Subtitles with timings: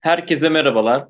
[0.00, 1.08] Herkese merhabalar.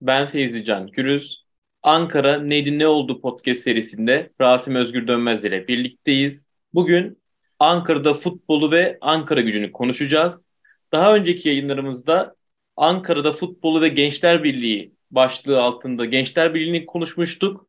[0.00, 1.44] Ben Feyzi Can Gürüz.
[1.82, 6.46] Ankara Neydi Ne Oldu podcast serisinde Rasim Özgür Dönmez ile birlikteyiz.
[6.74, 7.22] Bugün
[7.58, 10.48] Ankara'da futbolu ve Ankara gücünü konuşacağız.
[10.92, 12.34] Daha önceki yayınlarımızda
[12.76, 17.68] Ankara'da futbolu ve Gençler Birliği başlığı altında Gençler Birliği'ni konuşmuştuk.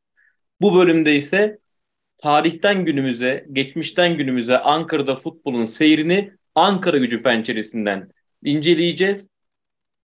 [0.61, 1.59] Bu bölümde ise
[2.17, 8.11] tarihten günümüze, geçmişten günümüze Ankara'da futbolun seyrini Ankara gücü penceresinden
[8.43, 9.32] inceleyeceğiz.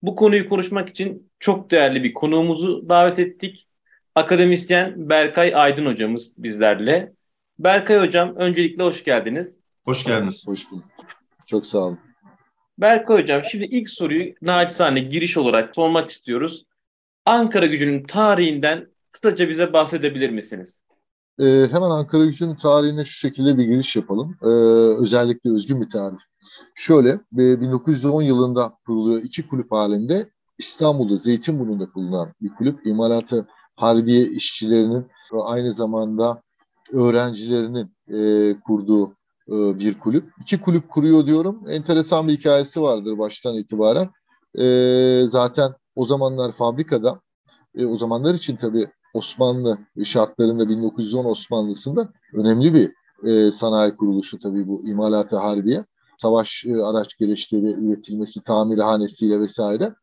[0.07, 3.67] Bu konuyu konuşmak için çok değerli bir konuğumuzu davet ettik.
[4.15, 7.13] Akademisyen Berkay Aydın hocamız bizlerle.
[7.59, 9.57] Berkay hocam öncelikle hoş geldiniz.
[9.85, 10.47] Hoş geldiniz.
[10.49, 10.85] Hoş bulduk.
[11.47, 11.99] Çok sağ olun.
[12.79, 16.65] Berkay hocam şimdi ilk soruyu naçizane giriş olarak sormak istiyoruz.
[17.25, 20.83] Ankara gücünün tarihinden kısaca bize bahsedebilir misiniz?
[21.39, 24.37] Ee, hemen Ankara gücünün tarihine şu şekilde bir giriş yapalım.
[24.43, 24.47] Ee,
[25.03, 26.19] özellikle özgün bir tarih.
[26.75, 32.87] Şöyle 1910 yılında kuruluyor iki kulüp halinde İstanbul'da Zeytinburnu'nda bulunan bir kulüp.
[32.87, 36.43] İmalatı Harbiye işçilerinin ve aynı zamanda
[36.93, 39.13] öğrencilerinin e, kurduğu
[39.49, 40.33] e, bir kulüp.
[40.41, 41.63] İki kulüp kuruyor diyorum.
[41.69, 44.11] Enteresan bir hikayesi vardır baştan itibaren.
[44.59, 47.21] E, zaten o zamanlar fabrikada,
[47.75, 52.93] e, o zamanlar için tabii Osmanlı şartlarında 1910 Osmanlısında önemli bir
[53.29, 55.85] e, sanayi kuruluşu tabii bu imalatı harbiye
[56.19, 59.95] savaş e, araç gereçleri üretilmesi, tamirhanesiyle vesaire.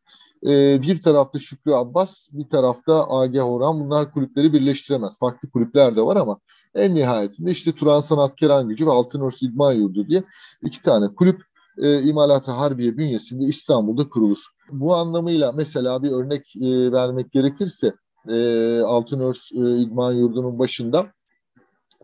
[0.46, 5.18] E, bir tarafta Şükrü Abbas, bir tarafta AG Horan bunlar kulüpleri birleştiremez.
[5.18, 6.38] Farklı kulüpler de var ama
[6.74, 10.24] en nihayetinde işte Turan Sanatkar Gücü ve Altınörs İdman Yurdu diye
[10.62, 11.42] iki tane kulüp
[11.78, 14.38] e, İmalat-ı Harbiye bünyesinde İstanbul'da kurulur.
[14.70, 17.94] Bu anlamıyla mesela bir örnek e, vermek gerekirse
[18.28, 21.06] e, Altınörs e, İdman Yurdu'nun başında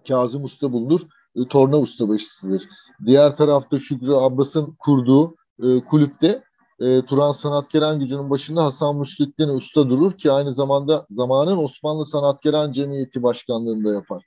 [0.08, 1.00] Kazım Usta bulunur.
[1.36, 2.68] E, torna ustabaşısıdır.
[3.06, 6.42] Diğer tarafta Şükrü Abbas'ın kurduğu e, kulüpte
[6.80, 12.72] e, Turan Sanatkeran Gücü'nün başında Hasan Müslüddin Usta durur ki aynı zamanda zamanın Osmanlı Sanatkeran
[12.72, 14.24] Cemiyeti Başkanlığı'nda yapar.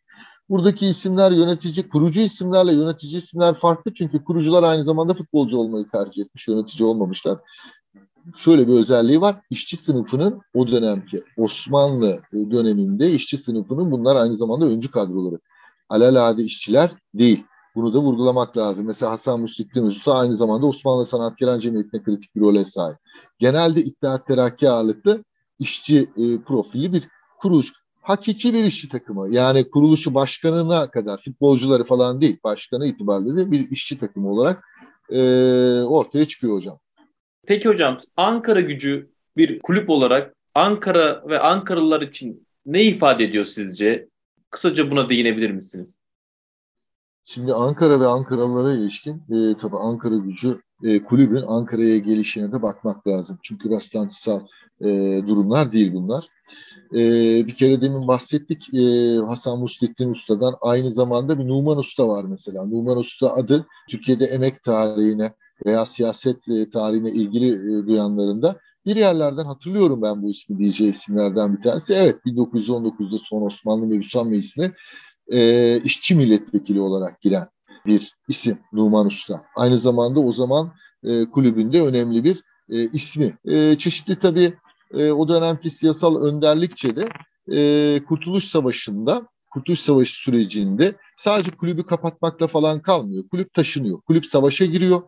[0.49, 6.21] Buradaki isimler yönetici, kurucu isimlerle yönetici isimler farklı çünkü kurucular aynı zamanda futbolcu olmayı tercih
[6.25, 7.39] etmiş, yönetici olmamışlar.
[8.35, 14.65] Şöyle bir özelliği var, işçi sınıfının o dönemki Osmanlı döneminde işçi sınıfının bunlar aynı zamanda
[14.65, 15.39] öncü kadroları.
[15.89, 17.43] Alelade işçiler değil.
[17.75, 18.87] Bunu da vurgulamak lazım.
[18.87, 22.97] Mesela Hasan Müstikli Usta aynı zamanda Osmanlı Sanatkarı Cemiyeti'ne kritik bir role sahip.
[23.39, 25.23] Genelde İttihat Terakki ağırlıklı
[25.59, 27.03] işçi e, profili bir
[27.39, 27.73] kuruluş.
[28.01, 29.33] Hakiki bir işçi takımı.
[29.33, 32.37] Yani kuruluşu başkanına kadar futbolcuları falan değil.
[32.43, 34.63] Başkanı itibariyle de bir işçi takımı olarak
[35.09, 35.19] e,
[35.81, 36.79] ortaya çıkıyor hocam.
[37.47, 44.07] Peki hocam Ankara gücü bir kulüp olarak Ankara ve Ankaralılar için ne ifade ediyor sizce?
[44.49, 45.99] Kısaca buna değinebilir misiniz?
[47.25, 53.07] Şimdi Ankara ve Ankaralılara ilişkin e, tabii Ankara gücü e, kulübün Ankara'ya gelişine de bakmak
[53.07, 53.39] lazım.
[53.43, 54.41] Çünkü rastlantısal
[54.81, 54.87] e,
[55.27, 56.27] durumlar değil bunlar.
[56.93, 56.97] E,
[57.47, 60.55] bir kere demin bahsettik e, Hasan Muslettin Usta'dan.
[60.61, 62.65] Aynı zamanda bir Numan Usta var mesela.
[62.65, 65.33] Numan Usta adı Türkiye'de emek tarihine
[65.65, 71.57] veya siyaset e, tarihine ilgili e, duyanlarında bir yerlerden hatırlıyorum ben bu ismi diyeceği isimlerden
[71.57, 71.93] bir tanesi.
[71.93, 74.71] Evet 1919'da son Osmanlı Mebusan Meclisi'ne
[75.31, 77.47] e, işçi milletvekili olarak giren
[77.85, 79.43] bir isim Numan Usta.
[79.55, 80.73] Aynı zamanda o zaman
[81.03, 83.37] e, kulübünde önemli bir e, ismi.
[83.45, 84.53] E, çeşitli tabii
[84.93, 87.09] e, o dönemki siyasal önderlikçe de
[87.51, 93.23] e, Kurtuluş Savaşı'nda Kurtuluş Savaşı sürecinde sadece kulübü kapatmakla falan kalmıyor.
[93.27, 94.01] Kulüp taşınıyor.
[94.01, 95.01] Kulüp savaşa giriyor.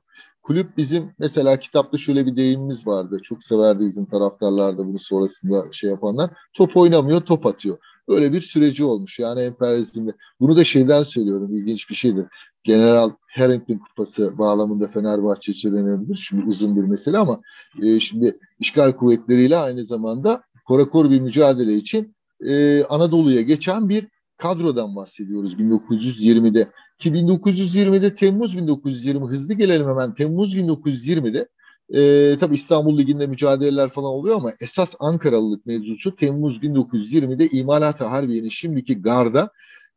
[0.44, 3.20] Kulüp bizim mesela kitapta şöyle bir deyimimiz vardı.
[3.24, 6.30] Çok severdi bizim taraftarlar da bunu sonrasında şey yapanlar.
[6.54, 7.78] Top oynamıyor, top atıyor.
[8.08, 10.14] Öyle bir süreci olmuş yani emperyalizmde.
[10.40, 12.26] Bunu da şeyden söylüyorum ilginç bir şeydir.
[12.64, 16.14] General Harrington Kupası bağlamında Fenerbahçe için.
[16.14, 17.42] Şimdi uzun bir mesele ama
[17.84, 22.16] e, şimdi işgal kuvvetleriyle aynı zamanda korakor bir mücadele için
[22.46, 24.08] e, Anadolu'ya geçen bir
[24.38, 26.68] kadrodan bahsediyoruz 1920'de.
[27.00, 31.48] Ki 1920'de Temmuz 1920 hızlı gelelim hemen Temmuz 1920'de
[31.94, 38.50] e, tabii İstanbul Ligi'nde mücadeleler falan oluyor ama esas Ankaralılık mevzusu Temmuz 1920'de İmalat-ı Harbiye'nin
[38.50, 39.52] şimdiki garda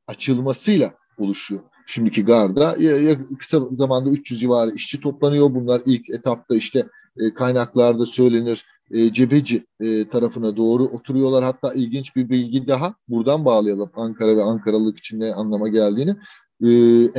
[0.07, 1.61] açılmasıyla oluşuyor.
[1.87, 5.55] şimdiki garda ya, ya kısa zamanda 300 civarı işçi toplanıyor.
[5.55, 6.87] Bunlar ilk etapta işte
[7.17, 11.45] e, kaynaklarda söylenir e, Cebeci e, tarafına doğru oturuyorlar.
[11.45, 16.17] Hatta ilginç bir bilgi daha buradan bağlayalım Ankara ve Ankaralılık için ne anlama geldiğini.
[16.63, 16.67] E,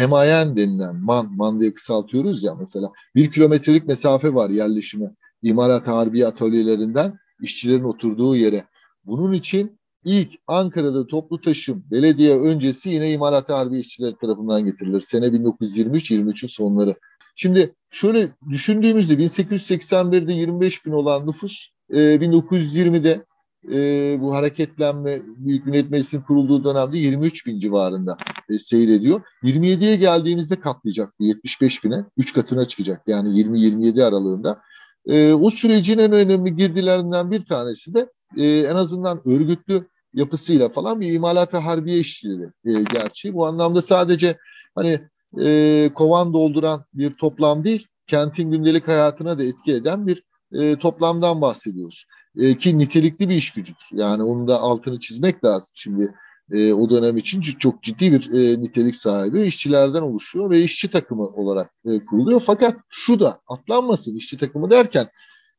[0.07, 2.91] MIN denilen man, man diye kısaltıyoruz ya mesela.
[3.15, 8.65] Bir kilometrelik mesafe var yerleşimi imalat harbiye atölyelerinden işçilerin oturduğu yere.
[9.05, 15.01] Bunun için ilk Ankara'da toplu taşım belediye öncesi yine imalat harbiye işçileri tarafından getirilir.
[15.01, 16.95] Sene 1923-23'ün sonları.
[17.35, 23.25] Şimdi şöyle düşündüğümüzde 1881'de 25 bin olan nüfus e, 1920'de
[23.67, 28.17] e, bu hareketlenme Büyük Millet Meclisi'nin kurulduğu dönemde 23 bin civarında
[28.49, 29.21] e, seyrediyor.
[29.43, 32.05] 27'ye geldiğimizde katlayacak bu 75 bine.
[32.17, 34.61] 3 katına çıkacak yani 20-27 aralığında.
[35.05, 41.01] E, o sürecin en önemli girdilerinden bir tanesi de e, en azından örgütlü yapısıyla falan
[41.01, 43.33] bir imalata harbiye işçileri e, gerçeği.
[43.33, 44.37] Bu anlamda sadece
[44.75, 44.99] hani
[45.41, 50.23] e, kovan dolduran bir toplam değil, kentin gündelik hayatına da etki eden bir
[50.53, 52.05] e, toplamdan bahsediyoruz.
[52.39, 53.87] E, ki nitelikli bir iş gücüdür.
[53.91, 55.69] Yani onun da altını çizmek lazım.
[55.75, 56.15] Şimdi
[56.51, 61.27] e, o dönem için çok ciddi bir e, nitelik sahibi işçilerden oluşuyor ve işçi takımı
[61.27, 62.41] olarak e, kuruluyor.
[62.45, 65.07] Fakat şu da atlanmasın işçi takımı derken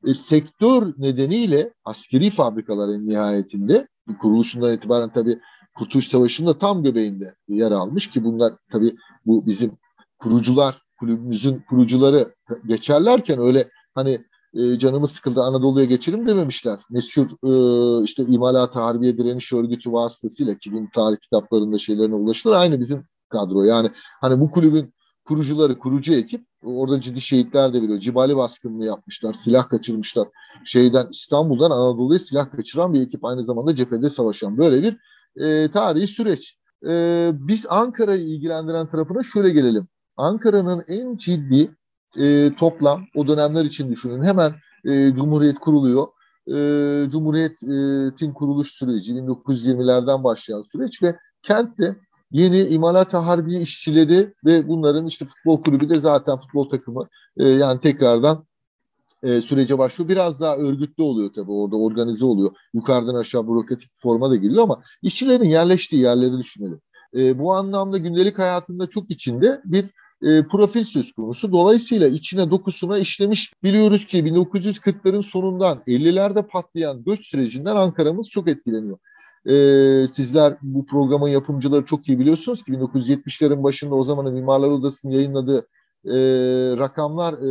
[0.06, 3.88] e, sektör nedeniyle askeri fabrikaların nihayetinde
[4.20, 5.38] kuruluşundan itibaren tabii
[5.74, 8.96] Kurtuluş Savaşı'nın da tam göbeğinde yer almış ki bunlar tabii
[9.26, 9.72] bu bizim
[10.18, 12.34] kurucular, kulübümüzün kurucuları
[12.66, 14.24] geçerlerken öyle hani
[14.54, 16.78] e, canımız sıkıldı Anadolu'ya geçelim dememişler.
[16.90, 22.54] Meşhur e, işte imalat harbiye direniş örgütü vasıtasıyla ki bunun tarih kitaplarında şeylerine ulaşılır.
[22.54, 23.62] Aynı bizim kadro.
[23.62, 24.94] Yani hani bu kulübün
[25.24, 27.98] kurucuları, kurucu ekip orada ciddi şehitler de veriyor.
[27.98, 30.28] Cibali baskınını yapmışlar, silah kaçırmışlar.
[30.64, 34.96] Şeyden İstanbul'dan Anadolu'ya silah kaçıran bir ekip aynı zamanda cephede savaşan böyle bir
[35.44, 36.58] e, tarihi süreç.
[36.88, 39.88] E, biz Ankara'yı ilgilendiren tarafına şöyle gelelim.
[40.16, 41.76] Ankara'nın en ciddi
[42.18, 44.22] e, toplam o dönemler için düşünün.
[44.22, 44.52] Hemen
[44.84, 46.06] e, Cumhuriyet kuruluyor.
[46.46, 51.96] E, Cumhuriyet'in kuruluş süreci 1920'lerden başlayan süreç ve kentte
[52.30, 57.80] yeni imalat harbiye işçileri ve bunların işte futbol kulübü de zaten futbol takımı e, yani
[57.80, 58.46] tekrardan
[59.22, 60.08] e, sürece başlıyor.
[60.08, 62.50] Biraz daha örgütlü oluyor tabii orada organize oluyor.
[62.74, 66.80] Yukarıdan aşağı bürokratik forma da giriyor ama işçilerin yerleştiği yerleri düşünelim.
[67.14, 69.86] E, bu anlamda gündelik hayatında çok içinde bir
[70.22, 71.52] e, profil söz konusu.
[71.52, 73.52] Dolayısıyla içine dokusuna işlemiş.
[73.62, 78.98] Biliyoruz ki 1940'ların sonundan 50'lerde patlayan göç sürecinden Ankara'mız çok etkileniyor.
[79.46, 79.54] E,
[80.08, 85.66] sizler bu programın yapımcıları çok iyi biliyorsunuz ki 1970'lerin başında o zamanın Mimarlar Odası'nın yayınladığı
[86.04, 86.16] e,
[86.78, 87.50] rakamlar e,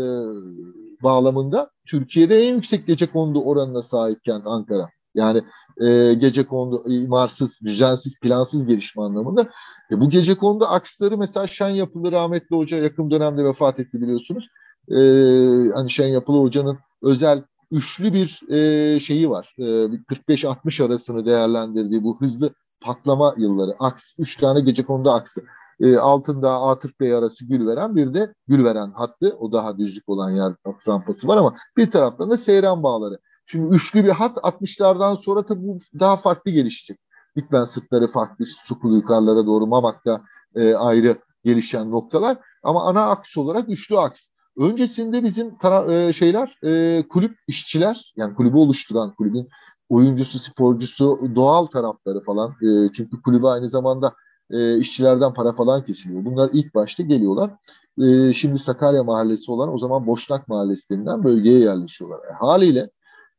[1.03, 4.89] bağlamında Türkiye'de en yüksek gece kondu oranına sahipken Ankara.
[5.15, 5.41] Yani
[5.81, 9.49] e, gece kondu imarsız, düzensiz, plansız gelişme anlamında.
[9.91, 14.47] E, bu gece kondu aksları mesela Şen Yapılı rahmetli hoca yakın dönemde vefat etti biliyorsunuz.
[14.89, 14.97] E,
[15.73, 19.55] hani Şen Yapılı hocanın özel üçlü bir e, şeyi var.
[19.59, 23.75] E, 45-60 arasını değerlendirdiği bu hızlı patlama yılları.
[23.79, 25.41] Aks, üç tane gece konuda aksı.
[25.81, 29.37] E, altında Atıf Bey arası gül veren bir de gül veren hattı.
[29.39, 30.53] O daha düzlük olan yer
[30.87, 33.19] rampası var ama bir taraftan da seyran bağları.
[33.51, 36.99] Şimdi üçlü bir hat 60'lardan sonra tabii bu daha farklı gelişecek.
[37.35, 40.21] Dikmen sırtları farklı, sukulu yukarılara doğru Mamak'ta
[40.55, 42.37] e, ayrı gelişen noktalar.
[42.63, 44.27] Ama ana aks olarak üçlü aks.
[44.57, 49.49] Öncesinde bizim tara- e, şeyler, e, kulüp işçiler, yani kulübü oluşturan kulübün
[49.89, 52.49] oyuncusu, sporcusu, doğal tarafları falan.
[52.51, 54.13] E, çünkü kulübü aynı zamanda
[54.51, 56.25] e, işçilerden para falan kesiliyor.
[56.25, 57.51] Bunlar ilk başta geliyorlar.
[58.01, 62.19] E, şimdi Sakarya Mahallesi olan o zaman Boşnak Mahallesi denilen bölgeye yerleşiyorlar.
[62.29, 62.89] E, haliyle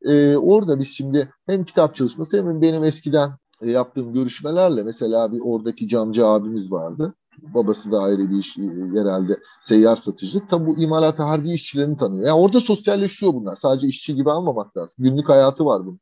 [0.05, 3.29] e, orada biz şimdi hem kitap çalışması hem benim eskiden
[3.61, 7.13] e, yaptığım görüşmelerle mesela bir oradaki camcı abimiz vardı.
[7.41, 8.61] Babası da ayrı bir iş e,
[8.93, 10.47] yerelde seyyar satıcı.
[10.47, 12.27] Tabi bu imalata harbi işçilerini tanıyor.
[12.27, 13.55] Yani orada sosyalleşiyor bunlar.
[13.55, 14.95] Sadece işçi gibi almamak lazım.
[14.97, 15.99] Günlük hayatı var bunun.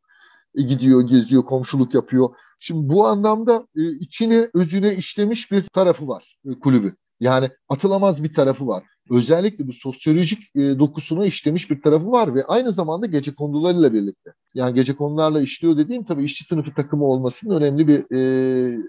[0.55, 2.29] E, gidiyor, geziyor, komşuluk yapıyor.
[2.59, 6.95] Şimdi bu anlamda e, içine, özüne işlemiş bir tarafı var e, kulübü.
[7.19, 8.83] Yani atılamaz bir tarafı var.
[9.09, 14.33] Özellikle bu sosyolojik e, dokusuna işlemiş bir tarafı var ve aynı zamanda gece konularıyla birlikte.
[14.53, 18.79] Yani gece konularla işliyor dediğim tabii işçi sınıfı takımı olmasının önemli bir e,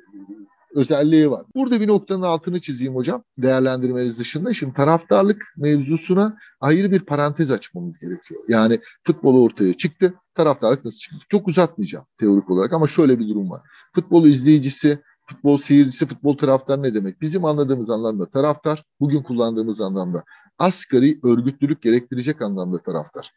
[0.74, 1.46] özelliği var.
[1.54, 4.54] Burada bir noktanın altını çizeyim hocam değerlendirmeniz dışında.
[4.54, 8.40] Şimdi taraftarlık mevzusuna ayrı bir parantez açmamız gerekiyor.
[8.48, 10.14] Yani futbol ortaya çıktı.
[10.34, 11.18] Taraftarlık nasıl çıktı?
[11.28, 13.60] Çok uzatmayacağım teorik olarak ama şöyle bir durum var.
[13.94, 14.98] Futbol izleyicisi,
[15.30, 17.20] futbol seyircisi, futbol taraftar ne demek?
[17.20, 20.24] Bizim anladığımız anlamda taraftar, bugün kullandığımız anlamda
[20.58, 23.30] asgari örgütlülük gerektirecek anlamda taraftar.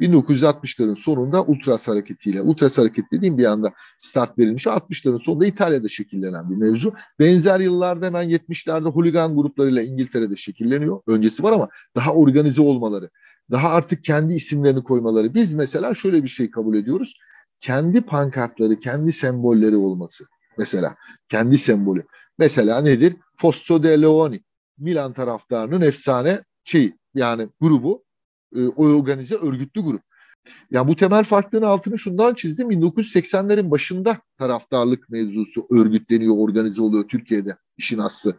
[0.00, 4.66] 1960'ların sonunda Ultras hareketiyle, Ultras hareket dediğim bir anda start verilmiş.
[4.66, 6.94] 60'ların sonunda İtalya'da şekillenen bir mevzu.
[7.18, 11.00] Benzer yıllarda hemen 70'lerde holigan gruplarıyla İngiltere'de şekilleniyor.
[11.06, 13.10] Öncesi var ama daha organize olmaları,
[13.50, 15.34] daha artık kendi isimlerini koymaları.
[15.34, 17.14] Biz mesela şöyle bir şey kabul ediyoruz.
[17.60, 20.24] Kendi pankartları, kendi sembolleri olması.
[20.58, 20.96] Mesela
[21.28, 22.04] kendi sembolü.
[22.38, 23.16] Mesela nedir?
[23.36, 24.40] Fosso de Leoni.
[24.78, 28.04] Milan taraftarının efsane şeyi yani grubu
[28.56, 30.02] e, organize örgütlü grup.
[30.70, 32.70] Ya bu temel farklığın altını şundan çizdim.
[32.70, 38.36] 1980'lerin başında taraftarlık mevzusu örgütleniyor, organize oluyor Türkiye'de işin aslı.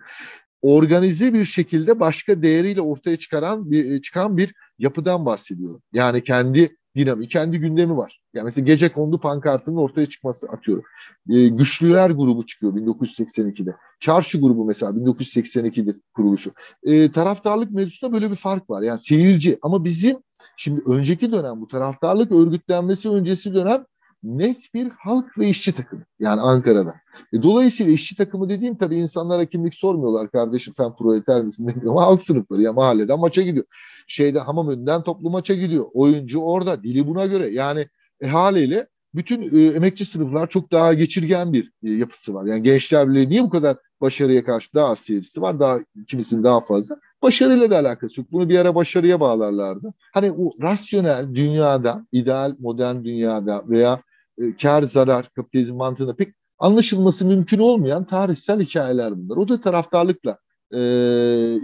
[0.61, 5.81] Organize bir şekilde başka değeriyle ortaya çıkaran bir çıkan bir yapıdan bahsediyorum.
[5.93, 8.21] Yani kendi dinamik, kendi gündemi var.
[8.33, 10.83] Yani mesela gece kondu pankartının ortaya çıkması atıyorum.
[11.29, 13.75] E, Güçlüler grubu çıkıyor 1982'de.
[13.99, 16.51] Çarşı grubu mesela 1982'dir kuruluşu.
[16.83, 18.81] E, taraftarlık mevzusunda böyle bir fark var.
[18.81, 20.17] Yani seyirci ama bizim
[20.57, 23.85] şimdi önceki dönem bu taraftarlık örgütlenmesi öncesi dönem
[24.25, 26.03] net bir halk ve işçi takımı.
[26.19, 26.95] Yani Ankara'da.
[27.33, 32.05] E, dolayısıyla işçi takımı dediğim tabii insanlara kimlik sormuyorlar kardeşim sen proleter misin demiyor ama
[32.05, 33.65] halk sınıfları ya mahalleden maça gidiyor.
[34.07, 35.85] Şeyde hamam önünden toplu maça gidiyor.
[35.93, 37.87] Oyuncu orada dili buna göre yani
[38.21, 42.45] e, haliyle bütün e, emekçi sınıflar çok daha geçirgen bir e, yapısı var.
[42.45, 46.61] Yani Gençler Birliği niye bu kadar başarıya karşı daha az seyircisi var, daha kimisinin daha
[46.61, 46.97] fazla.
[47.21, 48.31] Başarıyla da alakası yok.
[48.31, 49.93] Bunu bir ara başarıya bağlarlardı.
[50.13, 54.01] Hani o rasyonel dünyada, ideal modern dünyada veya
[54.37, 59.37] e, kar zarar kapitalizm mantığında pek anlaşılması mümkün olmayan tarihsel hikayeler bunlar.
[59.37, 60.37] O da taraftarlıkla
[60.71, 60.79] e,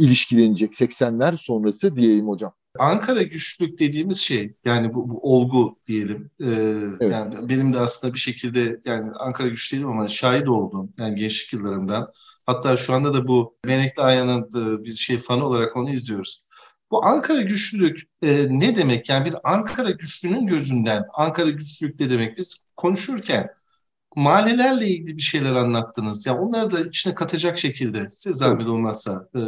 [0.02, 2.54] ilişkilenecek 80'ler sonrası diyeyim hocam.
[2.80, 6.32] Ankara güçlük dediğimiz şey yani bu, bu olgu diyelim.
[6.44, 6.46] Ee,
[7.00, 7.12] evet.
[7.12, 11.54] Yani benim de aslında bir şekilde yani Ankara güç değilim ama şahit oldum yani gençlik
[11.54, 12.12] yıllarımdan.
[12.46, 14.50] Hatta şu anda da bu Menekli Aya'nın
[14.86, 16.46] bir şey fanı olarak onu izliyoruz.
[16.92, 19.10] Bu Ankara güçlülük e, ne demek?
[19.10, 22.38] Yani bir Ankara güçlünün gözünden Ankara güçlülük ne demek?
[22.38, 23.50] Biz konuşurken
[24.16, 26.26] mahallelerle ilgili bir şeyler anlattınız.
[26.26, 29.40] Ya yani onları da içine katacak şekilde size zahmet olmazsa e,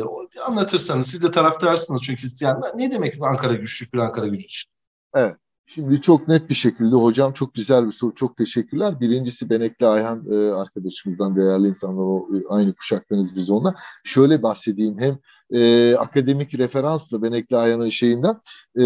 [0.50, 4.72] anlatırsanız siz de taraftarsınız çünkü yani ne demek Ankara güçlük bir Ankara gücü için?
[5.16, 5.36] Evet.
[5.66, 8.16] Şimdi çok net bir şekilde hocam çok güzel bir soru.
[8.16, 9.00] Çok teşekkürler.
[9.00, 13.76] Birincisi Benekli Ayhan e, arkadaşımızdan değerli insanlar o e, aynı kuşaktanız biz onunla.
[14.04, 15.18] Şöyle bahsedeyim hem
[15.54, 18.42] e, akademik referansla Benekli Ayhan'ın şeyinden
[18.76, 18.84] e,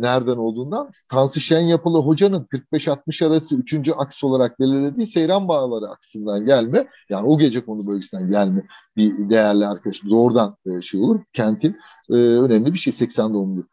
[0.00, 3.88] nereden olduğundan Tansi Şen yapılı hocanın 45-60 arası 3.
[3.96, 9.66] aks olarak belirlediği Seyran Bağları aksından gelme yani o gece konu bölgesinden gelme bir değerli
[9.66, 11.20] arkadaşımız oradan e, şey olur.
[11.32, 11.76] Kentin
[12.10, 13.66] e, önemli bir şey 80 doğumlu.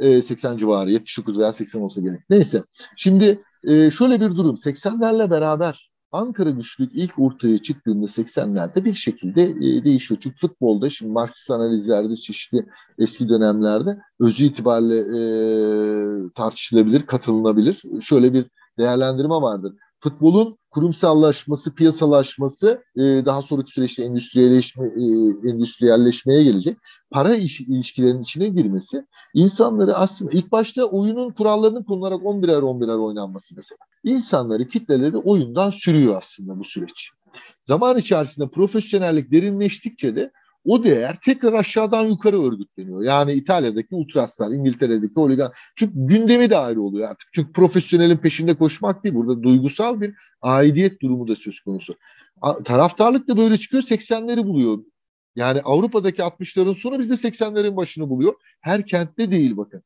[0.00, 2.20] 80 civarı 79 veya 80 olsa gerek.
[2.30, 2.62] Neyse
[2.96, 9.42] şimdi e, şöyle bir durum 80'lerle beraber Ankara güçlük ilk ortaya çıktığında 80'lerde bir şekilde
[9.42, 10.20] e, değişiyor.
[10.22, 12.66] Çünkü futbolda şimdi Marksist analizlerde çeşitli
[12.98, 15.22] eski dönemlerde özü itibariyle e,
[16.36, 17.82] tartışılabilir, katılınabilir.
[18.00, 18.46] Şöyle bir
[18.78, 19.72] değerlendirme vardır.
[20.00, 25.02] Futbolun kurumsallaşması, piyasalaşması e, daha sonraki süreçte endüstriyelleşme, e,
[25.50, 26.78] endüstriyelleşmeye gelecek.
[27.10, 33.54] Para iş, ilişkilerinin içine girmesi insanları aslında ilk başta oyunun kurallarının konularak 11'er 11'er oynanması
[33.56, 33.78] mesela.
[34.04, 37.10] İnsanları, kitleleri oyundan sürüyor aslında bu süreç.
[37.62, 40.30] Zaman içerisinde profesyonellik derinleştikçe de
[40.64, 43.02] o değer tekrar aşağıdan yukarı örgütleniyor.
[43.02, 45.52] Yani İtalya'daki ultraslar, İngiltere'deki oligan.
[45.76, 47.28] Çünkü gündemi de ayrı oluyor artık.
[47.34, 49.14] Çünkü profesyonelin peşinde koşmak değil.
[49.14, 51.94] Burada duygusal bir aidiyet durumu da söz konusu.
[52.64, 54.78] Taraftarlık da böyle çıkıyor 80'leri buluyor.
[55.36, 58.34] Yani Avrupa'daki 60'ların sonu bizde 80'lerin başını buluyor.
[58.60, 59.82] Her kentte değil bakın.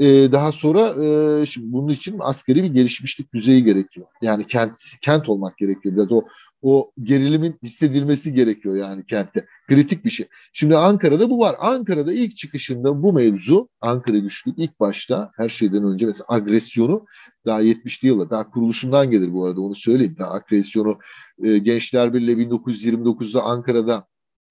[0.00, 4.06] Ee, daha sonra e, şimdi bunun için askeri bir gelişmişlik düzeyi gerekiyor.
[4.22, 5.96] Yani kent kent olmak gerekiyor.
[5.96, 6.22] Biraz o
[6.62, 9.46] o gerilimin hissedilmesi gerekiyor yani kentte.
[9.68, 10.26] Kritik bir şey.
[10.52, 11.56] Şimdi Ankara'da bu var.
[11.58, 17.06] Ankara'da ilk çıkışında bu mevzu Ankara güçlük ilk başta her şeyden önce mesela agresyonu
[17.46, 20.16] daha 70'li yıllar daha kuruluşundan gelir bu arada onu söyleyeyim.
[20.18, 20.98] Daha agresyonu
[21.42, 24.06] e, Gençler Birliği 1929'da Ankara'da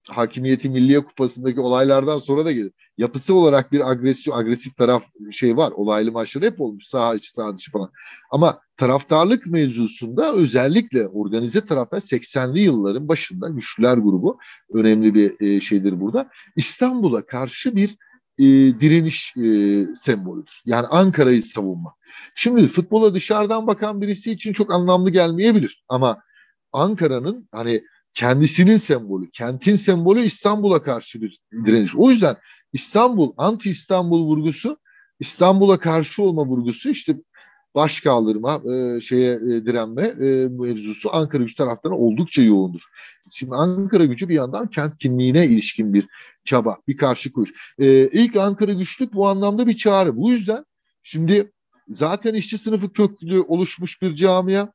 [0.08, 2.72] Hakimiyeti Milliye Kupası'ndaki olaylardan sonra da gelir.
[2.98, 5.72] Yapısı olarak bir agresyon, agresif taraf şey var.
[5.72, 6.86] Olaylı maçlar hep olmuş.
[6.86, 7.90] Sağ içi, sağ dışı falan.
[8.30, 14.38] Ama taraftarlık mevzusunda özellikle organize taraftar 80'li yılların başında güçlüler grubu
[14.72, 16.28] önemli bir e, şeydir burada.
[16.56, 17.96] İstanbul'a karşı bir
[18.38, 18.44] e,
[18.80, 20.62] direniş e, sembolüdür.
[20.66, 21.94] Yani Ankara'yı savunma.
[22.34, 26.22] Şimdi futbola dışarıdan bakan birisi için çok anlamlı gelmeyebilir ama
[26.72, 27.82] Ankara'nın hani
[28.14, 31.96] kendisinin sembolü, kentin sembolü İstanbul'a karşı bir direniş.
[31.96, 32.36] O yüzden
[32.72, 34.78] İstanbul, anti İstanbul vurgusu,
[35.20, 37.16] İstanbul'a karşı olma vurgusu işte
[37.74, 42.82] baş kaldırma, e, şeye e, direnme e, mevzusu Ankara gücü taraftarına oldukça yoğundur.
[43.34, 46.06] Şimdi Ankara gücü bir yandan kent kimliğine ilişkin bir
[46.44, 47.74] çaba, bir karşı koyuş.
[47.78, 50.16] E, ilk Ankara güçlük bu anlamda bir çağrı.
[50.16, 50.64] Bu yüzden
[51.02, 51.50] şimdi
[51.88, 54.68] Zaten işçi sınıfı köklü oluşmuş bir camia.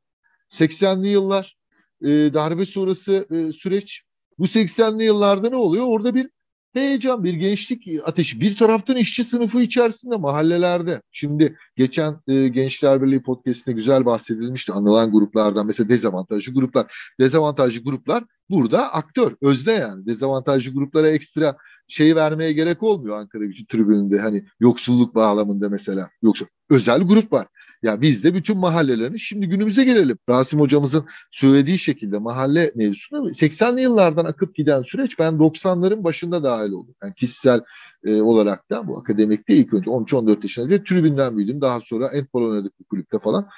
[0.50, 1.58] 80'li yıllar
[2.01, 4.03] e, darbe sonrası e, süreç.
[4.39, 5.86] Bu 80'li yıllarda ne oluyor?
[5.88, 6.29] Orada bir
[6.74, 8.41] heyecan, bir gençlik ateşi.
[8.41, 11.01] Bir taraftan işçi sınıfı içerisinde mahallelerde.
[11.12, 15.68] Şimdi geçen e, Gençler Birliği podcastinde güzel bahsedilmişti anılan gruplardan.
[15.68, 17.13] Mesela dezavantajlı gruplar.
[17.20, 20.06] Dezavantajlı gruplar burada aktör, özde yani.
[20.06, 24.20] Dezavantajlı gruplara ekstra şey vermeye gerek olmuyor Ankara Gücü tribününde.
[24.20, 26.10] Hani yoksulluk bağlamında mesela.
[26.22, 27.48] Yoksa özel grup var.
[27.83, 30.17] Ya biz de bütün mahallelerini şimdi günümüze gelelim.
[30.29, 36.71] Rasim hocamızın söylediği şekilde mahalle mevzusuna 80'li yıllardan akıp giden süreç ben 90'ların başında dahil
[36.71, 36.95] oldum.
[37.03, 37.62] Yani kişisel
[38.03, 41.62] e, olarak da bu akademikte ilk önce 13-14 yaşında tribünden büyüdüm.
[41.62, 43.50] Daha sonra Entbol oynadık bir kulüpte falan.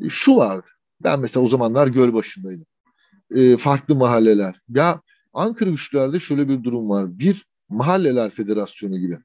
[0.00, 0.66] E, şu vardı.
[1.00, 2.66] Ben mesela o zamanlar göl başındaydım.
[3.34, 4.60] E, farklı mahalleler.
[4.68, 5.00] Ya
[5.32, 7.18] Ankara güçlerde şöyle bir durum var.
[7.18, 9.18] Bir mahalleler federasyonu gibi.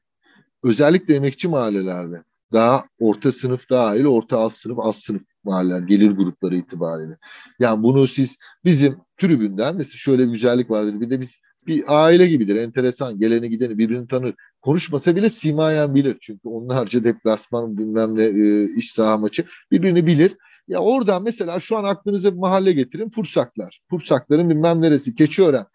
[0.63, 2.23] Özellikle emekçi mahallelerde
[2.55, 7.17] daha orta sınıf dahil orta alt sınıf alt sınıf mahalleler gelir grupları itibariyle.
[7.59, 11.01] Yani bunu siz bizim tribünden mesela şöyle bir güzellik vardır.
[11.01, 12.55] Bir de biz bir aile gibidir.
[12.55, 13.19] Enteresan.
[13.19, 14.35] Geleni gideni birbirini tanır.
[14.61, 16.17] Konuşmasa bile simayen bilir.
[16.21, 20.37] Çünkü onlarca deplasman bilmem ne e, iş saha maçı birbirini bilir.
[20.67, 23.09] Ya oradan mesela şu an aklınıza bir mahalle getirin.
[23.09, 23.79] Pursaklar.
[23.89, 25.15] Pursakların bilmem neresi.
[25.15, 25.65] Keçiören.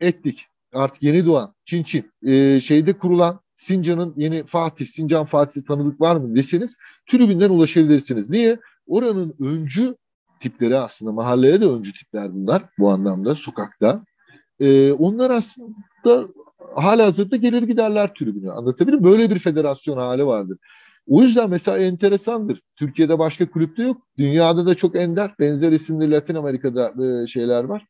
[0.00, 0.46] Etlik.
[0.72, 1.54] Artık yeni doğan.
[1.64, 2.12] Çin Çin.
[2.26, 6.76] E, şeyde kurulan Sincan'ın yeni Fatih, Sincan Fatih'i tanıdık var mı deseniz
[7.10, 8.30] tribünden ulaşabilirsiniz.
[8.30, 8.58] Niye?
[8.86, 9.96] Oranın öncü
[10.40, 14.04] tipleri aslında mahalleye de öncü tipler bunlar bu anlamda sokakta.
[14.60, 16.28] Ee, onlar aslında
[16.74, 18.50] hala hazırda gelir giderler tribüne.
[18.50, 19.04] Anlatabilir miyim?
[19.04, 20.58] Böyle bir federasyon hali vardır.
[21.06, 22.60] O yüzden mesela enteresandır.
[22.76, 24.02] Türkiye'de başka kulüpte yok.
[24.18, 25.34] Dünyada da çok ender.
[25.40, 27.86] Benzer isimli Latin Amerika'da e, şeyler var.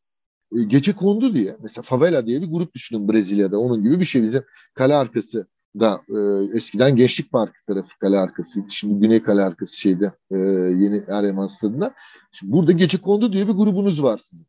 [0.56, 1.56] E, gece kondu diye.
[1.62, 3.59] Mesela Favela diye bir grup düşünün Brezilya'da.
[3.59, 4.23] Onun gibi bir şey.
[4.23, 4.42] Bizim
[4.75, 5.47] kale arkası
[5.81, 6.19] da e,
[6.57, 8.66] eskiden Gençlik Parkı tarafı kale arkasıydı.
[8.71, 11.95] Şimdi Güney Kale arkası şeyde e, yeni Eryaman stadında.
[12.33, 14.47] Şimdi burada Gece Kondu diye bir grubunuz var sizin.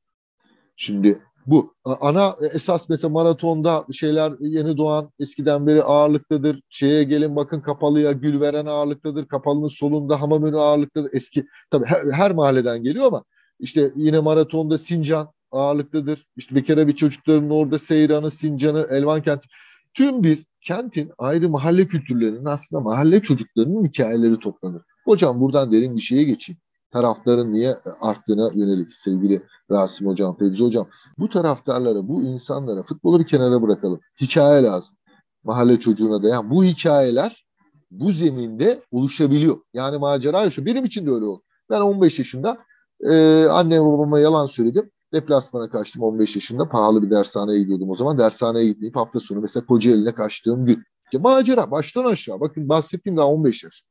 [0.77, 6.61] Şimdi bu ana esas mesela maratonda şeyler yeni doğan eskiden beri ağırlıktadır.
[6.70, 9.25] Şeye gelin bakın kapalıya gül veren ağırlıktadır.
[9.27, 11.09] Kapalının solunda hamam önü ağırlıktadır.
[11.14, 13.24] Eski tabii her, her mahalleden geliyor ama
[13.59, 16.27] işte yine maratonda Sincan ağırlıktadır.
[16.38, 19.48] İşte Bekara bir çocukların orada Seyran'ı, Sincan'ı, Elvan kenti.
[19.94, 24.82] Tüm bir kentin ayrı mahalle kültürlerinin aslında mahalle çocuklarının hikayeleri toplanır.
[25.06, 26.60] Hocam buradan derin bir şeye geçeyim.
[26.92, 30.88] Tarafların niye arttığına yönelik sevgili Rasim Hocam, Fevzi Hocam.
[31.18, 34.00] Bu taraftarlara, bu insanlara futbolu bir kenara bırakalım.
[34.22, 34.96] Hikaye lazım.
[35.44, 36.50] Mahalle çocuğuna dayan.
[36.50, 37.46] Bu hikayeler
[37.92, 39.58] bu zeminde oluşabiliyor.
[39.74, 40.66] Yani macera şu.
[40.66, 41.42] Benim için de öyle oldu.
[41.70, 42.58] Ben 15 yaşında
[43.01, 44.92] e, anne babama yalan söyledim.
[45.13, 46.70] Deplasmana kaçtım 15 yaşında.
[46.70, 48.18] Pahalı bir dershaneye gidiyordum o zaman.
[48.18, 50.83] Dershaneye gitmeyip hafta sonu mesela Kocaeli'ne kaçtığım gün.
[51.05, 52.39] İşte macera baştan aşağı.
[52.39, 53.83] Bakın bahsettiğim daha 15 yaş.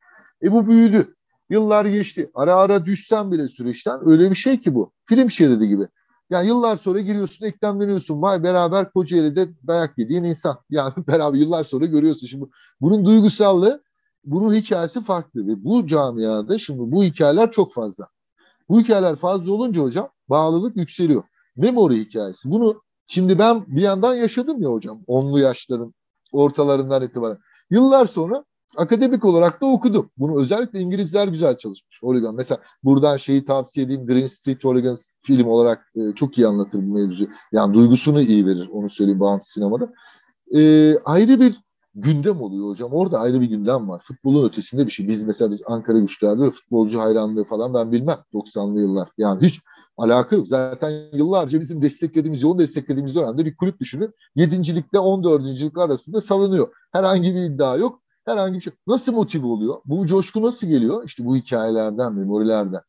[0.43, 1.15] E bu büyüdü.
[1.51, 2.31] Yıllar geçti.
[2.35, 4.93] Ara ara düşsem bile süreçten öyle bir şey ki bu.
[5.07, 5.89] Film şeridi gibi.
[6.31, 8.23] Yani yıllar sonra giriyorsun, eklemleniyorsun.
[8.23, 10.59] Vay beraber Kocaeli'de dayak yediğin insan.
[10.71, 12.27] Yani beraber yıllar sonra görüyorsun.
[12.27, 12.45] Şimdi
[12.81, 13.83] bunun duygusallığı,
[14.25, 15.47] bunun hikayesi farklı.
[15.47, 18.09] Ve bu camiada şimdi bu hikayeler çok fazla.
[18.69, 21.23] Bu hikayeler fazla olunca hocam bağlılık yükseliyor.
[21.57, 22.51] Memory hikayesi.
[22.51, 25.01] Bunu şimdi ben bir yandan yaşadım ya hocam.
[25.07, 25.95] Onlu yaşların
[26.33, 27.39] ortalarından itibaren.
[27.71, 28.45] Yıllar sonra
[28.77, 30.11] akademik olarak da okudum.
[30.19, 32.03] Bunu özellikle İngilizler güzel çalışmış.
[32.03, 32.35] Hooligan.
[32.35, 34.07] Mesela buradan şeyi tavsiye edeyim.
[34.07, 37.29] Green Street Hooligans film olarak e, çok iyi anlatır bu mevzu.
[37.53, 38.69] Yani duygusunu iyi verir.
[38.73, 39.93] Onu söyleyeyim bağımsız sinemada.
[40.55, 41.57] E, ayrı bir
[41.95, 42.93] gündem oluyor hocam.
[42.93, 44.03] Orada ayrı bir gündem var.
[44.07, 45.09] Futbolun ötesinde bir şey.
[45.09, 49.09] Biz mesela biz Ankara güçlerde futbolcu hayranlığı falan ben bilmem 90'lı yıllar.
[49.19, 49.61] Yani hiç
[49.97, 50.49] alaka yok.
[50.49, 54.11] Zaten yıllarca bizim desteklediğimiz, yoğun desteklediğimiz dönemde bir kulüp düşünün.
[54.37, 54.75] 7.
[54.77, 55.43] ligde 14.
[55.43, 56.69] lig arasında salınıyor.
[56.93, 58.01] Herhangi bir iddia yok.
[58.25, 58.73] Herhangi bir şey.
[58.87, 59.77] Nasıl motive oluyor?
[59.85, 61.05] Bu coşku nasıl geliyor?
[61.05, 62.81] İşte bu hikayelerden, memorilerden.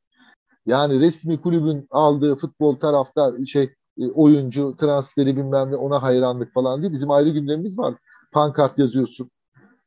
[0.65, 6.81] Yani resmi kulübün aldığı futbol taraftar şey e, oyuncu transferi bilmem ne ona hayranlık falan
[6.81, 6.93] değil.
[6.93, 7.95] Bizim ayrı gündemimiz var.
[8.31, 9.31] Pankart yazıyorsun.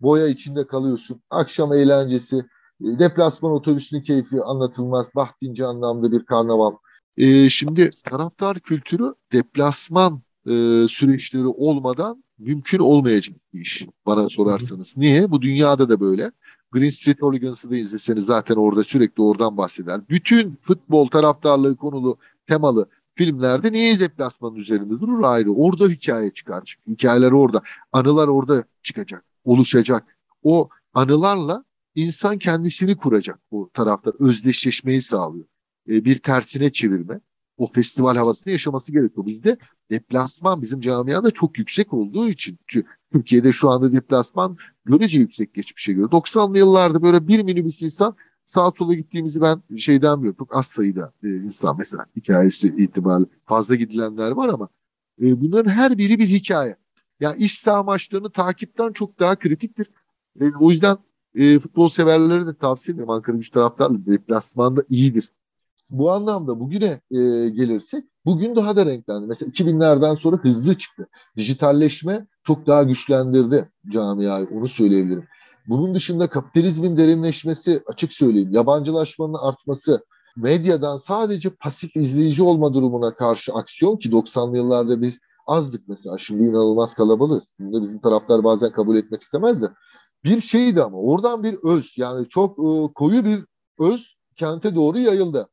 [0.01, 1.23] Boya içinde kalıyorsun.
[1.31, 2.37] Akşam eğlencesi.
[2.85, 5.07] E, deplasman otobüsünün keyfi anlatılmaz.
[5.15, 6.73] Bahtince anlamda bir karnaval.
[7.19, 10.51] Ee, şimdi taraftar kültürü deplasman e,
[10.89, 14.97] süreçleri olmadan mümkün olmayacak bir iş bana sorarsanız.
[14.97, 15.31] Niye?
[15.31, 16.33] Bu dünyada da böyle.
[16.73, 20.09] Green Street Hooligans'ı da izleseniz zaten orada sürekli oradan bahseder.
[20.09, 25.53] Bütün futbol taraftarlığı konulu temalı filmlerde niye deplasmanın üzerinde durur ayrı.
[25.53, 26.63] Orada hikaye çıkar.
[26.67, 27.63] Çünkü hikayeler orada.
[27.93, 29.25] Anılar orada çıkacak.
[29.45, 30.17] Oluşacak.
[30.43, 34.15] O anılarla insan kendisini kuracak bu taraftar.
[34.19, 35.47] Özdeşleşmeyi sağlıyor.
[35.89, 37.21] E, bir tersine çevirme.
[37.57, 39.27] o festival havasını yaşaması gerekiyor.
[39.27, 39.59] Bizde
[39.91, 42.59] deplasman bizim camiada çok yüksek olduğu için
[43.13, 46.07] Türkiye'de şu anda deplasman görece yüksek geçmişe göre.
[46.07, 50.37] 90'lı yıllarda böyle bir minibüs insan sağa sola gittiğimizi ben şeyden biliyorum.
[50.39, 54.69] Çok az sayıda e, insan mesela hikayesi itibariyle fazla gidilenler var ama
[55.23, 56.77] e, bunların her biri bir hikaye.
[57.21, 59.91] Yani iş saha maçlarını takipten çok daha kritiktir.
[60.61, 60.99] O yüzden
[61.35, 63.11] e, futbol severlere de tavsiye ederim.
[63.11, 65.33] Ankara güç taraftarları deplasmanda iyidir.
[65.91, 69.27] Bu anlamda bugüne e, gelirsek bugün daha da renklendi.
[69.27, 71.09] Mesela 2000'lerden sonra hızlı çıktı.
[71.37, 75.25] Dijitalleşme çok daha güçlendirdi camiayı onu söyleyebilirim.
[75.69, 80.05] Bunun dışında kapitalizmin derinleşmesi açık söyleyeyim yabancılaşmanın artması
[80.37, 86.43] medyadan sadece pasif izleyici olma durumuna karşı aksiyon ki 90'lı yıllarda biz azdık mesela şimdi
[86.43, 87.53] inanılmaz kalabalığız.
[87.59, 89.67] Bunu bizim taraftar bazen kabul etmek istemez de.
[90.25, 93.45] Bir şeydi ama oradan bir öz yani çok e, koyu bir
[93.79, 95.49] öz kente doğru yayıldı.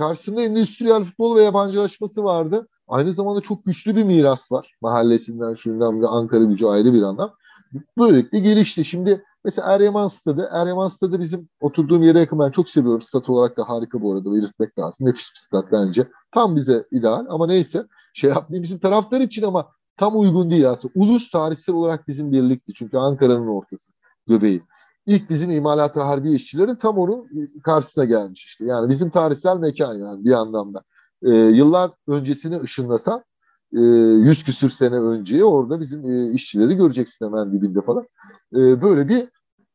[0.00, 2.68] Karşısında endüstriyel futbol ve yabancılaşması vardı.
[2.88, 4.74] Aynı zamanda çok güçlü bir miras var.
[4.82, 7.34] Mahallesinden şundan Ankara gücü ayrı bir anlam.
[7.98, 8.84] Böylelikle gelişti.
[8.84, 10.48] Şimdi mesela Eryaman Stadı.
[10.52, 12.38] Eryaman Stadı bizim oturduğum yere yakın.
[12.38, 13.02] Ben çok seviyorum.
[13.02, 14.32] Stat olarak da harika bu arada.
[14.32, 15.06] Belirtmek lazım.
[15.06, 16.08] Nefis bir stat bence.
[16.34, 17.84] Tam bize ideal ama neyse.
[18.14, 20.92] Şey yapmayayım bizim taraftar için ama tam uygun değil aslında.
[20.96, 22.72] Ulus tarihsel olarak bizim birlikti.
[22.74, 23.92] Çünkü Ankara'nın ortası.
[24.26, 24.62] Göbeği.
[25.06, 27.28] İlk bizim imalatı harbi işçileri tam onun
[27.64, 28.64] karşısına gelmiş işte.
[28.64, 30.82] Yani bizim tarihsel mekan yani bir anlamda.
[31.22, 33.24] Ee, yıllar öncesine ışınlasan
[33.72, 33.80] e,
[34.28, 38.06] yüz küsür sene önceye orada bizim e, işçileri göreceksin hemen dibinde falan.
[38.56, 39.28] E, böyle bir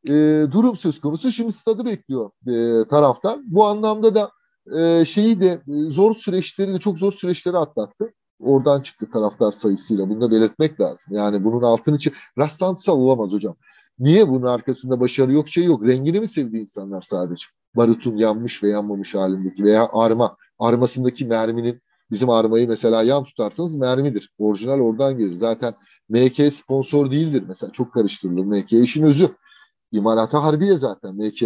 [0.08, 1.32] e, durum söz konusu.
[1.32, 3.38] Şimdi stadı bekliyor e, taraftar.
[3.44, 4.30] Bu anlamda da
[4.78, 8.12] e, şeyi de e, zor süreçleri de çok zor süreçleri atlattı.
[8.40, 10.08] Oradan çıktı taraftar sayısıyla.
[10.08, 11.14] Bunu da belirtmek lazım.
[11.14, 13.56] Yani bunun altını için rastlantısal olamaz hocam.
[13.98, 15.86] Niye bunun arkasında başarı yok şey yok.
[15.86, 17.46] Rengini mi sevdi insanlar sadece?
[17.76, 20.36] Barutun yanmış ve yanmamış halindeki veya arma.
[20.58, 24.32] Armasındaki merminin bizim armayı mesela yan tutarsanız mermidir.
[24.38, 25.36] Orijinal oradan gelir.
[25.36, 25.74] Zaten
[26.08, 27.44] MK sponsor değildir.
[27.48, 28.44] Mesela çok karıştırılır.
[28.44, 29.28] MK işin özü.
[29.92, 31.42] İmalata harbiye zaten MK.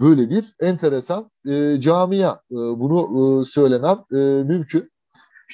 [0.00, 2.32] Böyle bir enteresan e, camia.
[2.32, 3.08] E, bunu
[3.42, 4.90] e, söylemem e, mümkün.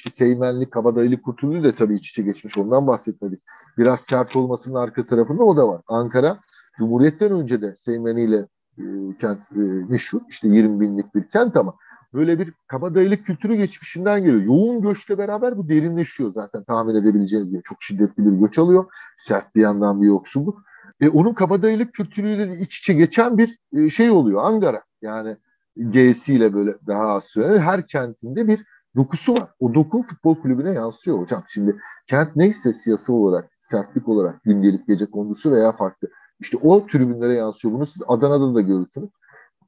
[0.01, 2.57] İşte Seymenlik, Kabadayılık Kurtuluğu da tabii iç içe geçmiş.
[2.57, 3.41] Ondan bahsetmedik.
[3.77, 5.81] Biraz sert olmasının arka tarafında o da var.
[5.87, 6.39] Ankara
[6.77, 8.83] Cumhuriyet'ten önce de Seymeniyle e,
[9.19, 9.59] kent e,
[9.89, 10.21] meşhur.
[10.29, 11.75] İşte 20 binlik bir kent ama
[12.13, 14.43] böyle bir kabadayılık kültürü geçmişinden geliyor.
[14.43, 17.61] Yoğun göçle beraber bu derinleşiyor zaten tahmin edebileceğiniz gibi.
[17.63, 18.85] Çok şiddetli bir göç alıyor.
[19.17, 20.63] Sert bir yandan bir yoksulluk.
[21.01, 24.83] E, onun kabadayılık kültürüyle de iç içe geçen bir e, şey oluyor Ankara.
[25.01, 25.37] Yani
[25.77, 29.49] G'siyle böyle daha az söylenen her kentinde bir dokusu var.
[29.59, 31.43] O doku futbol kulübüne yansıyor hocam.
[31.47, 31.75] Şimdi
[32.07, 36.07] kent neyse siyasi olarak, sertlik olarak, gündelik gece kondusu veya farklı.
[36.39, 37.73] İşte o tribünlere yansıyor.
[37.73, 39.09] Bunu siz Adana'da da görürsünüz.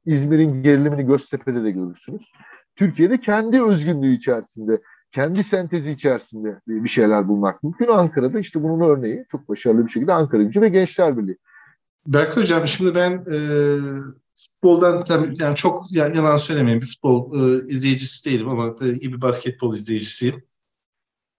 [0.06, 2.32] İzmir'in gerilimini Göztepe'de de görürsünüz.
[2.76, 7.88] Türkiye'de kendi özgünlüğü içerisinde, kendi sentezi içerisinde bir şeyler bulmak mümkün.
[7.88, 11.38] Ankara'da işte bunun örneği çok başarılı bir şekilde Ankara Gücü ve Gençler Birliği.
[12.06, 13.38] Berk Hocam şimdi ben e,
[14.36, 19.20] futboldan tabii yani çok yalan söylemeyeyim bir futbol e, izleyicisi değilim ama da iyi bir
[19.22, 20.44] basketbol izleyicisiyim.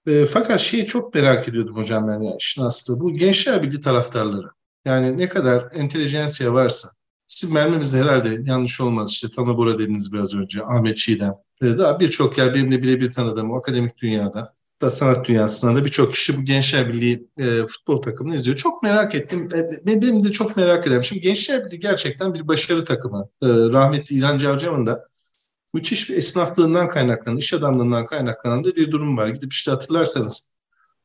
[0.07, 4.47] E, fakat şeyi çok merak ediyordum hocam yani işin aslı bu Gençler Birliği taraftarları.
[4.85, 6.89] Yani ne kadar entelijensiya varsa
[7.29, 9.11] isim vermemiz de herhalde yanlış olmaz.
[9.11, 11.33] İşte Tanabora dediniz biraz önce, Ahmet Çiğdem.
[11.61, 16.13] E, daha birçok yer benim de birebir tanıdığım akademik dünyada da sanat dünyasında da birçok
[16.13, 18.57] kişi bu Gençler Birliği e, futbol takımını izliyor.
[18.57, 19.49] Çok merak ettim.
[19.55, 21.03] E, benim de çok merak ederim.
[21.03, 23.29] Şimdi Gençler Birliği gerçekten bir başarı takımı.
[23.43, 25.07] E, rahmetli İlhan Cavcav'ın da
[25.73, 29.27] müthiş bir esnaflığından kaynaklanan, iş adamlığından kaynaklanan da bir durum var.
[29.27, 30.51] Gidip işte hatırlarsanız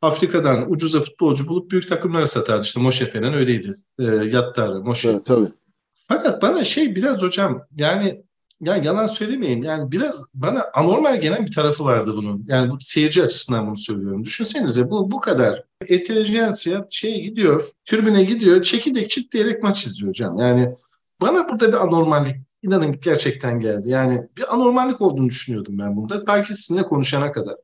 [0.03, 2.65] Afrika'dan ucuza futbolcu bulup büyük takımlara satardı.
[2.65, 3.73] İşte Moşe falan öyleydi.
[3.99, 5.11] E, Yattarı, Moşe.
[5.11, 5.49] Evet, tabii.
[5.95, 8.25] Fakat bana şey biraz hocam yani
[8.61, 12.45] ya yalan söylemeyeyim yani biraz bana anormal gelen bir tarafı vardı bunun.
[12.49, 14.25] Yani bu seyirci açısından bunu söylüyorum.
[14.25, 20.39] Düşünsenize bu bu kadar entelijensiya şey gidiyor, türbüne gidiyor, çekirdek çit diyerek maç izliyor hocam.
[20.39, 20.75] Yani
[21.21, 23.89] bana burada bir anormallik inanın gerçekten geldi.
[23.89, 26.27] Yani bir anormallik olduğunu düşünüyordum ben bunda.
[26.27, 27.55] Belki sizinle konuşana kadar.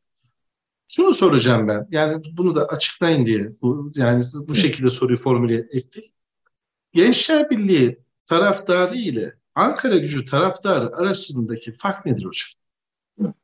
[0.89, 1.89] Şunu soracağım ben.
[1.91, 6.13] Yani bunu da açıklayın diye bu, yani bu şekilde soruyu formüle ettik.
[6.93, 13.35] Gençler Birliği taraftarı ile Ankara gücü taraftarı arasındaki fark nedir hocam?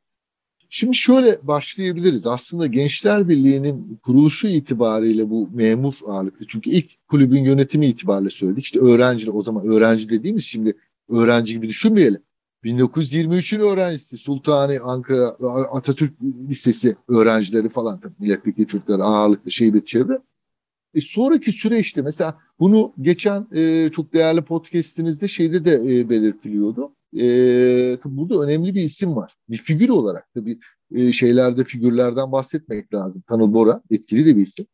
[0.69, 2.27] Şimdi şöyle başlayabiliriz.
[2.27, 6.47] Aslında Gençler Birliği'nin kuruluşu itibariyle bu memur ağırlıklı.
[6.47, 8.63] Çünkü ilk kulübün yönetimi itibariyle söyledik.
[8.63, 10.77] İşte öğrenci, o zaman öğrenci dediğimiz şimdi
[11.09, 12.21] öğrenci gibi düşünmeyelim.
[12.63, 15.27] 1923'ün öğrencisi Sultani Ankara
[15.71, 16.13] Atatürk
[16.49, 20.19] Lisesi öğrencileri falan tabii milletvekili çocukları ağırlıklı şey bir çevre.
[20.93, 26.95] E, sonraki süreçte mesela bunu geçen e, çok değerli podcast'inizde şeyde de e, belirtiliyordu.
[27.17, 29.35] e, burada önemli bir isim var.
[29.49, 30.59] Bir figür olarak tabii
[30.91, 33.23] e, şeylerde figürlerden bahsetmek lazım.
[33.27, 34.65] Tanıl Bora etkili de bir isim.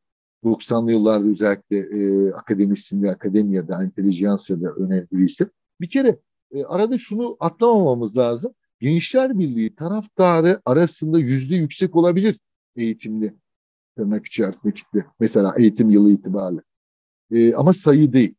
[0.43, 5.49] 90'lı yıllarda özellikle e, akademisyen ve akademiyada, entelijansiyada önemli bir isim.
[5.82, 6.19] Bir kere
[6.51, 8.53] e, arada şunu atlamamamız lazım.
[8.79, 12.39] Gençler Birliği taraftarı arasında yüzde yüksek olabilir
[12.75, 13.34] eğitimli
[13.99, 15.05] tırnak içerisinde kitle.
[15.19, 16.62] Mesela eğitim yılı itibariyle.
[17.31, 18.35] E, ama sayı değil.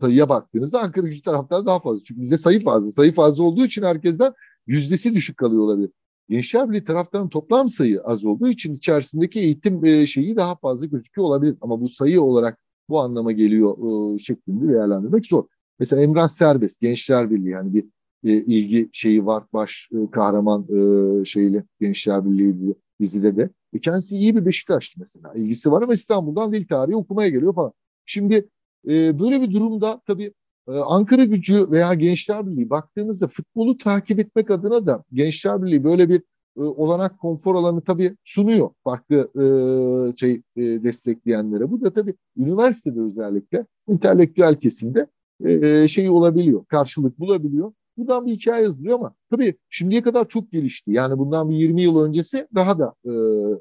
[0.00, 2.04] Sayıya baktığınızda Ankara gücü taraftarı daha fazla.
[2.04, 2.90] Çünkü bizde sayı fazla.
[2.90, 4.32] Sayı fazla olduğu için herkesten
[4.66, 5.90] yüzdesi düşük kalıyor olabilir.
[6.28, 11.26] Gençler Birliği taraftarın toplam sayı az olduğu için içerisindeki eğitim e, şeyi daha fazla gözüküyor
[11.26, 11.56] olabilir.
[11.60, 12.58] Ama bu sayı olarak
[12.88, 13.76] bu anlama geliyor
[14.14, 15.44] e, şeklinde değerlendirmek zor.
[15.78, 17.84] Mesela Emrah Serbest, Gençler Birliği yani bir
[18.24, 23.50] e, ilgi şeyi var baş e, kahraman e, şeyli Gençler Birliği dizide de.
[23.72, 25.32] E, kendisi iyi bir Beşiktaşlı mesela.
[25.34, 27.72] İlgisi var ama İstanbul'dan dil tarihi okumaya geliyor falan.
[28.06, 28.48] Şimdi
[28.88, 30.32] e, böyle bir durumda tabii
[30.68, 36.08] e, Ankara gücü veya Gençler Birliği baktığımızda futbolu takip etmek adına da Gençler Birliği böyle
[36.08, 36.22] bir
[36.56, 41.70] e, olanak konfor alanı tabii sunuyor farklı e, şey e, destekleyenlere.
[41.70, 45.06] Bu da tabii üniversitede özellikle entelektüel kesimde
[45.44, 47.72] e, şey olabiliyor, karşılık bulabiliyor.
[48.00, 50.90] Buradan bir hikaye yazılıyor ama tabii şimdiye kadar çok gelişti.
[50.92, 53.12] Yani bundan bir 20 yıl öncesi daha da e,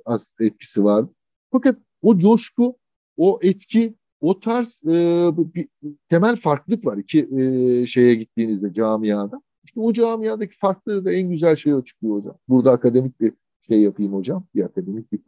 [0.06, 1.12] az etkisi vardı.
[1.52, 2.78] Fakat o coşku,
[3.18, 5.68] o etki, o tarz e, bir
[6.10, 9.42] temel farklılık var iki e, şeye gittiğinizde camiada.
[9.64, 12.38] İşte o camiadaki farkları da en güzel şey o çıkıyor hocam.
[12.48, 13.34] Burada akademik bir
[13.68, 14.46] şey yapayım hocam.
[14.56, 15.20] Bir akademik bir,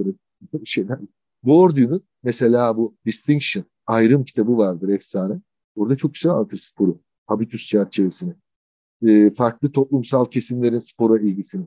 [0.54, 1.00] bir şeyler.
[1.44, 5.42] Bourdieu'nun mesela bu Distinction, ayrım kitabı vardır efsane.
[5.76, 7.00] Orada çok güzel anlatır sporu.
[7.28, 8.34] Habitus çerçevesini.
[9.08, 11.66] E, farklı toplumsal kesimlerin spora ilgisini.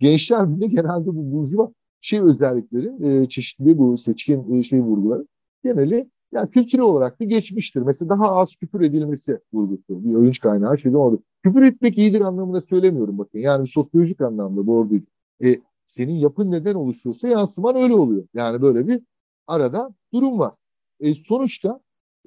[0.00, 5.26] Gençler bile genelde bu burjuva şey özellikleri, e, çeşitli bu seçkin e, şey vurguları
[5.64, 7.82] geneli yani kültürel olarak da geçmiştir.
[7.82, 10.04] Mesela daha az küfür edilmesi vurgusu.
[10.04, 11.22] Bir oyuncu kaynağı şeyde oldu.
[11.42, 13.38] Küfür etmek iyidir anlamında söylemiyorum bakın.
[13.38, 15.06] Yani sosyolojik anlamda bu değil.
[15.44, 18.24] E, senin yapın neden oluşuyorsa yansıman öyle oluyor.
[18.34, 19.00] Yani böyle bir
[19.46, 20.54] arada durum var.
[21.00, 21.80] E, sonuçta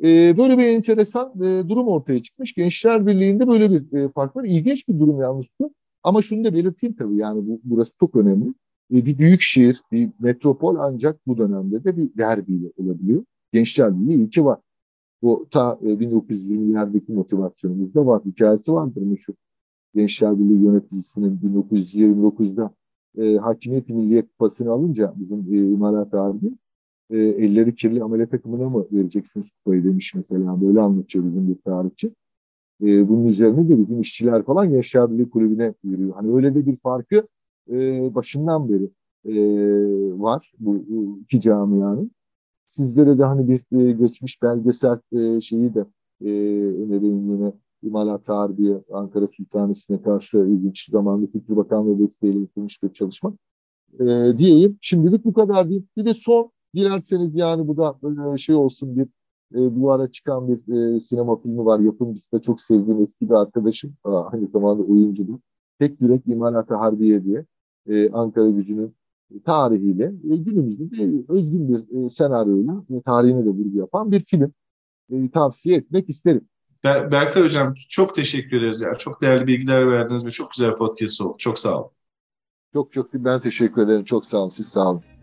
[0.04, 2.54] e, böyle bir enteresan e, durum ortaya çıkmış.
[2.54, 4.44] Gençler Birliği'nde böyle bir e, fark var.
[4.44, 5.74] İlginç bir durum yalnız bu.
[6.04, 8.54] Ama şunu da belirteyim tabii yani bu, burası çok önemli.
[8.94, 13.24] E, bir büyük şehir, bir metropol ancak bu dönemde de bir derbiyle olabiliyor.
[13.54, 14.60] Gençler Birliği ilki var.
[15.22, 18.22] Bu ta 1920'lerdeki e, motivasyonumuzda var.
[18.26, 19.34] Hikayesi vardır meşhur.
[19.96, 22.74] Gençler Birliği yöneticisinin 1929'da
[23.18, 26.52] e, Hakimiyet Milliye Kupası'nı alınca bizim e, imalat abi
[27.10, 30.62] e, elleri kirli amele takımına mı vereceksiniz kupayı demiş mesela.
[30.62, 32.12] Böyle anlatıyor bizim bir tarihçi.
[32.82, 36.14] E, bunun üzerine de bizim işçiler falan Gençler Birliği Kulübü'ne yürüyor.
[36.16, 37.28] Hani öyle de bir farkı
[37.70, 37.76] e,
[38.16, 38.90] başından beri
[39.26, 39.36] e,
[40.20, 42.12] var bu, bu iki camianın.
[42.68, 45.86] Sizlere de hani bir e, geçmiş belgesel e, şeyi de
[46.22, 46.30] e,
[46.84, 53.34] önereyim yine İmalat Harbiye Ankara Sultanisi'ne karşı ilginç zamanda Kültür Bakanlığı desteğiyle yapılmış bir çalışma.
[54.00, 54.78] E, diyeyim.
[54.82, 55.88] Şimdilik bu kadar diyeyim.
[55.98, 59.08] Bir de son dilerseniz yani bu da böyle şey olsun bir
[59.56, 61.80] e, bu ara çıkan bir e, sinema filmi var.
[61.80, 63.96] Yapımcısı da çok sevdiğim eski bir arkadaşım.
[64.04, 65.40] Aa, aynı zamanda oyuncu
[65.80, 67.46] Tek Yürek İmalat Harbiye diye
[67.90, 68.96] e, Ankara gücünün
[69.46, 74.54] tarihiyle e, günümüzde de özgün bir e, senaryoyla e, tarihine de vurgu yapan bir film
[75.12, 76.48] e, tavsiye etmek isterim.
[76.84, 78.82] Ber Berkay Hocam çok teşekkür ederiz.
[78.82, 81.36] Yani çok değerli bilgiler verdiniz ve çok güzel podcast oldu.
[81.38, 81.92] Çok sağ olun.
[82.74, 84.06] Çok çok ben teşekkür ederim.
[84.06, 84.50] Çok sağ olun.
[84.50, 85.15] Siz sağ olun.